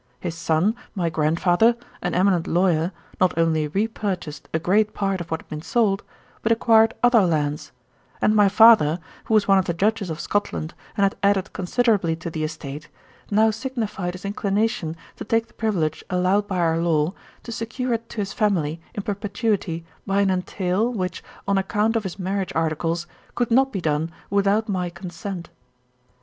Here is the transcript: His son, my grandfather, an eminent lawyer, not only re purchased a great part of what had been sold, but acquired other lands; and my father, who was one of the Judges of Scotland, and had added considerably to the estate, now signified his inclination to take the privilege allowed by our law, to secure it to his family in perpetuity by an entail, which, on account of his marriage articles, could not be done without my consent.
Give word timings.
His 0.19 0.33
son, 0.33 0.73
my 0.95 1.11
grandfather, 1.11 1.75
an 2.01 2.15
eminent 2.15 2.47
lawyer, 2.47 2.91
not 3.19 3.37
only 3.37 3.67
re 3.67 3.87
purchased 3.87 4.49
a 4.51 4.57
great 4.57 4.95
part 4.95 5.21
of 5.21 5.29
what 5.29 5.43
had 5.43 5.47
been 5.49 5.61
sold, 5.61 6.01
but 6.41 6.51
acquired 6.51 6.95
other 7.03 7.21
lands; 7.23 7.71
and 8.19 8.35
my 8.35 8.49
father, 8.49 8.97
who 9.25 9.35
was 9.35 9.47
one 9.47 9.59
of 9.59 9.65
the 9.65 9.75
Judges 9.75 10.09
of 10.09 10.19
Scotland, 10.19 10.73
and 10.97 11.03
had 11.03 11.15
added 11.21 11.53
considerably 11.53 12.15
to 12.15 12.31
the 12.31 12.43
estate, 12.43 12.87
now 13.29 13.51
signified 13.51 14.15
his 14.15 14.25
inclination 14.25 14.97
to 15.17 15.23
take 15.23 15.45
the 15.45 15.53
privilege 15.53 16.03
allowed 16.09 16.47
by 16.47 16.57
our 16.57 16.79
law, 16.79 17.13
to 17.43 17.51
secure 17.51 17.93
it 17.93 18.09
to 18.09 18.17
his 18.21 18.33
family 18.33 18.81
in 18.95 19.03
perpetuity 19.03 19.85
by 20.07 20.21
an 20.21 20.31
entail, 20.31 20.91
which, 20.91 21.23
on 21.47 21.59
account 21.59 21.95
of 21.95 22.01
his 22.01 22.17
marriage 22.17 22.51
articles, 22.55 23.05
could 23.35 23.51
not 23.51 23.71
be 23.71 23.79
done 23.79 24.11
without 24.31 24.67
my 24.67 24.89
consent. 24.89 25.51